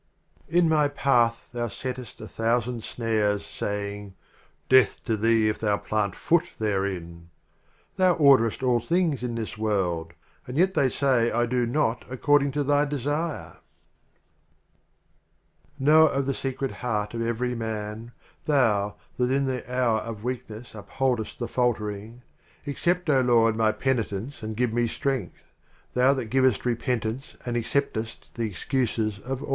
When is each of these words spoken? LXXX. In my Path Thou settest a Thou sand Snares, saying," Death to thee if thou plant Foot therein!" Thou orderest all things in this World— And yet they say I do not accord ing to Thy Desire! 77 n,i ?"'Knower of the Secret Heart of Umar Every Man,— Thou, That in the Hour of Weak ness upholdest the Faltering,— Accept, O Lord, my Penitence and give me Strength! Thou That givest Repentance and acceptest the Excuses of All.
LXXX. 0.49 0.55
In 0.57 0.67
my 0.67 0.87
Path 0.87 1.47
Thou 1.53 1.67
settest 1.67 2.19
a 2.21 2.25
Thou 2.25 2.59
sand 2.59 2.83
Snares, 2.83 3.45
saying," 3.45 4.15
Death 4.67 5.03
to 5.03 5.15
thee 5.15 5.47
if 5.47 5.59
thou 5.59 5.77
plant 5.77 6.15
Foot 6.15 6.53
therein!" 6.57 7.29
Thou 7.97 8.13
orderest 8.15 8.63
all 8.63 8.79
things 8.79 9.21
in 9.21 9.35
this 9.35 9.59
World— 9.59 10.13
And 10.47 10.57
yet 10.57 10.73
they 10.73 10.89
say 10.89 11.31
I 11.31 11.45
do 11.45 11.67
not 11.67 12.03
accord 12.11 12.41
ing 12.41 12.49
to 12.53 12.63
Thy 12.63 12.83
Desire! 12.85 13.57
77 15.77 15.77
n,i 15.79 15.85
?"'Knower 15.85 16.09
of 16.09 16.25
the 16.25 16.33
Secret 16.33 16.71
Heart 16.71 17.13
of 17.13 17.19
Umar 17.21 17.29
Every 17.29 17.53
Man,— 17.53 18.11
Thou, 18.47 18.95
That 19.19 19.29
in 19.29 19.45
the 19.45 19.71
Hour 19.71 19.99
of 19.99 20.23
Weak 20.23 20.49
ness 20.49 20.71
upholdest 20.73 21.37
the 21.37 21.47
Faltering,— 21.47 22.23
Accept, 22.65 23.07
O 23.11 23.21
Lord, 23.21 23.55
my 23.55 23.71
Penitence 23.71 24.41
and 24.41 24.57
give 24.57 24.73
me 24.73 24.87
Strength! 24.87 25.53
Thou 25.93 26.15
That 26.15 26.31
givest 26.31 26.65
Repentance 26.65 27.35
and 27.45 27.55
acceptest 27.55 28.33
the 28.33 28.47
Excuses 28.47 29.19
of 29.19 29.43
All. 29.43 29.49